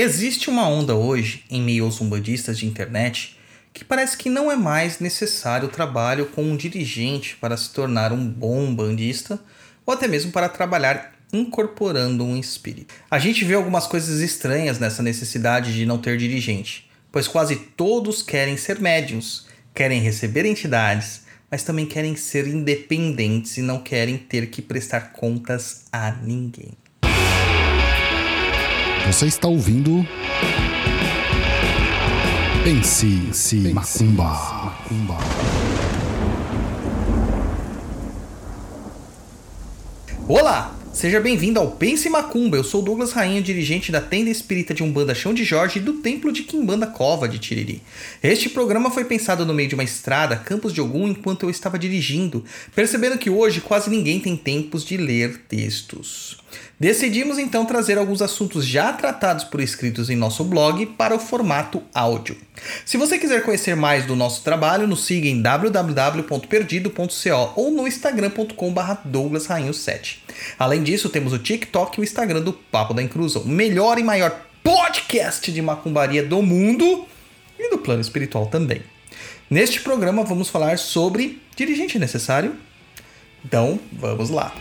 [0.00, 3.36] Existe uma onda hoje, em meio aos umbandistas de internet,
[3.74, 8.12] que parece que não é mais necessário o trabalho com um dirigente para se tornar
[8.12, 9.40] um bom bandista,
[9.84, 12.94] ou até mesmo para trabalhar incorporando um espírito.
[13.10, 18.22] A gente vê algumas coisas estranhas nessa necessidade de não ter dirigente, pois quase todos
[18.22, 24.46] querem ser médiums, querem receber entidades, mas também querem ser independentes e não querem ter
[24.48, 26.78] que prestar contas a ninguém.
[29.08, 30.06] Você está ouvindo.
[32.62, 34.24] Pense, Pense Macumba.
[34.24, 35.16] Macumba.
[40.28, 40.77] Olá!
[40.92, 42.56] Seja bem-vindo ao Pense Macumba.
[42.56, 45.94] Eu sou Douglas Rainha, dirigente da tenda espírita de Umbanda Chão de Jorge e do
[45.94, 47.82] Templo de Quimbanda Cova de Tiriri.
[48.22, 51.78] Este programa foi pensado no meio de uma estrada, Campos de Ogum, enquanto eu estava
[51.78, 56.38] dirigindo, percebendo que hoje quase ninguém tem tempos de ler textos.
[56.80, 61.82] Decidimos então trazer alguns assuntos já tratados por escritos em nosso blog para o formato
[61.92, 62.36] áudio.
[62.84, 70.16] Se você quiser conhecer mais do nosso trabalho, nos siga em www.perdido.co ou no instagram.com/douglasrainho7.
[70.58, 74.02] Além disso, temos o TikTok e o Instagram do Papo da Inclusão, o melhor e
[74.02, 77.06] maior podcast de macumbaria do mundo
[77.58, 78.82] e do plano espiritual também.
[79.50, 82.54] Neste programa vamos falar sobre dirigente necessário.
[83.44, 84.52] Então, vamos lá.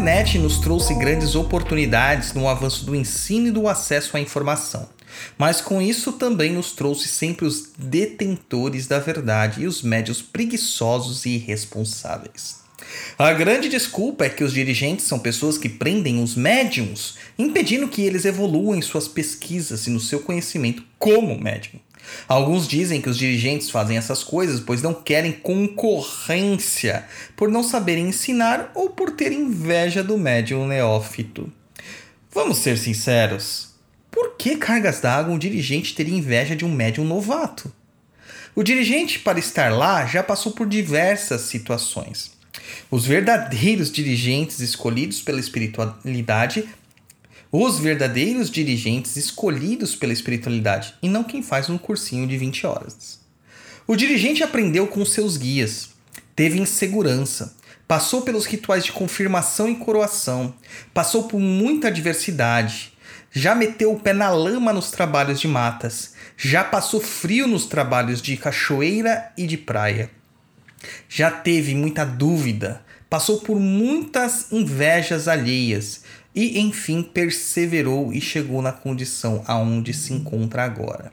[0.00, 4.88] Internet nos trouxe grandes oportunidades no avanço do ensino e do acesso à informação.
[5.36, 11.26] Mas com isso também nos trouxe sempre os detentores da verdade e os médios preguiçosos
[11.26, 12.60] e irresponsáveis.
[13.18, 18.00] A grande desculpa é que os dirigentes são pessoas que prendem os médiums, impedindo que
[18.00, 21.78] eles evoluam em suas pesquisas e no seu conhecimento como médium.
[22.26, 27.04] Alguns dizem que os dirigentes fazem essas coisas pois não querem concorrência,
[27.36, 31.50] por não saberem ensinar ou por ter inveja do médium neófito.
[32.32, 33.70] Vamos ser sinceros.
[34.10, 37.72] Por que cargas d'água um dirigente teria inveja de um médium novato?
[38.54, 42.32] O dirigente, para estar lá, já passou por diversas situações.
[42.90, 46.68] Os verdadeiros dirigentes escolhidos pela espiritualidade
[47.52, 53.20] os verdadeiros dirigentes escolhidos pela espiritualidade e não quem faz um cursinho de 20 horas.
[53.86, 55.90] O dirigente aprendeu com seus guias,
[56.36, 57.56] teve insegurança,
[57.88, 60.54] passou pelos rituais de confirmação e coroação,
[60.94, 62.92] passou por muita adversidade,
[63.32, 68.22] já meteu o pé na lama nos trabalhos de matas, já passou frio nos trabalhos
[68.22, 70.08] de cachoeira e de praia.
[71.08, 76.02] Já teve muita dúvida, passou por muitas invejas alheias,
[76.34, 81.12] e enfim perseverou e chegou na condição aonde se encontra agora.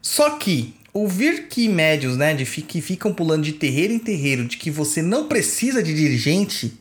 [0.00, 4.56] Só que ouvir que médios, né, de que ficam pulando de terreiro em terreiro, de
[4.56, 6.78] que você não precisa de dirigente,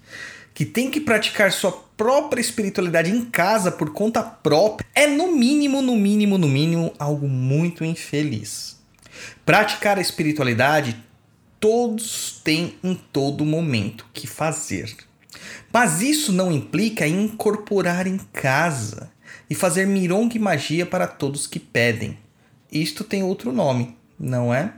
[0.54, 5.82] que tem que praticar sua própria espiritualidade em casa por conta própria, é no mínimo,
[5.82, 8.78] no mínimo, no mínimo algo muito infeliz.
[9.46, 10.96] Praticar a espiritualidade
[11.60, 14.94] todos têm em todo momento que fazer.
[15.72, 19.12] Mas isso não implica incorporar em casa
[19.50, 22.18] e fazer mironga e magia para todos que pedem.
[22.72, 24.74] Isto tem outro nome, não é?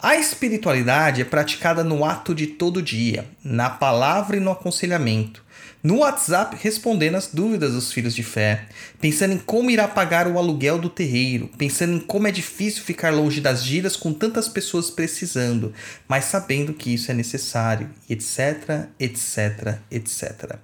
[0.00, 5.41] A espiritualidade é praticada no ato de todo dia, na palavra e no aconselhamento,
[5.82, 8.66] no WhatsApp respondendo as dúvidas dos filhos de fé,
[9.00, 13.12] pensando em como irá pagar o aluguel do terreiro, pensando em como é difícil ficar
[13.12, 15.72] longe das giras com tantas pessoas precisando,
[16.06, 20.56] mas sabendo que isso é necessário, etc, etc, etc.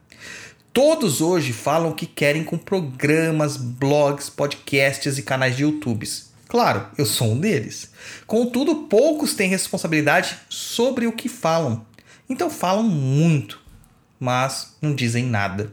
[0.73, 6.29] Todos hoje falam que querem com programas, blogs, podcasts e canais de YouTubes.
[6.47, 7.91] Claro, eu sou um deles.
[8.27, 11.85] Contudo, poucos têm responsabilidade sobre o que falam.
[12.31, 13.68] Então falam muito
[14.19, 15.73] mas não dizem nada.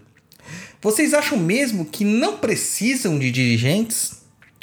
[0.81, 4.21] Vocês acham mesmo que não precisam de dirigentes?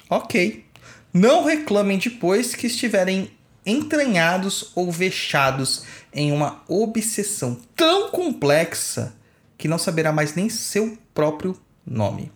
[0.09, 0.65] Ok.
[1.13, 3.31] Não reclamem depois que estiverem
[3.67, 9.15] entranhados ou vexados em uma obsessão tão complexa
[9.57, 11.57] que não saberá mais nem seu próprio
[11.87, 12.33] nome.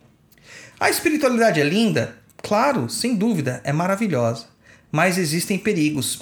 [0.79, 2.17] A espiritualidade é linda?
[2.43, 4.47] Claro, sem dúvida, é maravilhosa.
[4.93, 6.21] Mas existem perigos.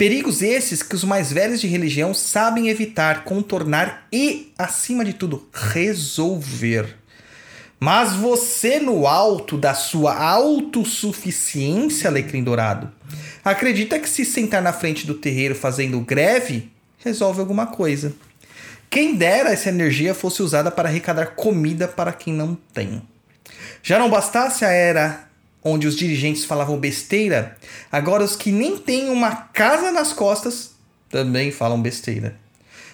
[0.00, 5.46] Perigos esses que os mais velhos de religião sabem evitar, contornar e, acima de tudo,
[5.52, 6.96] resolver.
[7.78, 12.90] Mas você, no alto da sua autossuficiência, Alecrim Dourado,
[13.44, 18.14] acredita que se sentar na frente do terreiro fazendo greve, resolve alguma coisa.
[18.88, 23.02] Quem dera essa energia fosse usada para arrecadar comida para quem não tem.
[23.82, 25.29] Já não bastasse a era
[25.62, 27.56] onde os dirigentes falavam besteira,
[27.90, 30.72] agora os que nem têm uma casa nas costas
[31.08, 32.38] também falam besteira.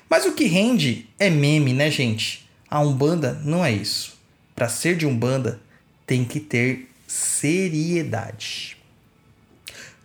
[0.09, 2.49] Mas o que rende é meme, né, gente?
[2.69, 4.17] A Umbanda não é isso.
[4.55, 5.61] Para ser de Umbanda,
[6.07, 8.77] tem que ter seriedade.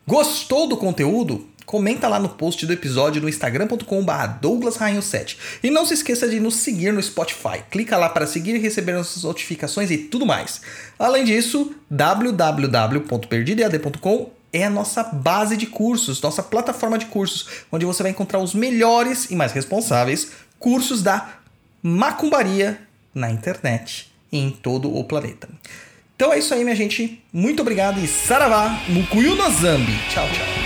[0.05, 1.47] Gostou do conteúdo?
[1.65, 5.37] Comenta lá no post do episódio no instagram.com.br douglasrainho7.
[5.63, 7.63] E não se esqueça de nos seguir no Spotify.
[7.69, 10.61] Clica lá para seguir e receber nossas notificações e tudo mais.
[10.97, 18.03] Além disso, www.perdidead.com é a nossa base de cursos, nossa plataforma de cursos, onde você
[18.03, 21.37] vai encontrar os melhores e mais responsáveis cursos da
[21.81, 22.79] macumbaria
[23.13, 25.49] na internet e em todo o planeta.
[26.15, 27.23] Então é isso aí, minha gente.
[27.33, 29.97] Muito obrigado e saravá, mukuyu no zambi.
[30.09, 30.60] Tchau, tchau.